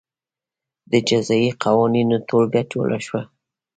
[0.91, 3.21] د جزايي قوانینو ټولګه جوړه شوه.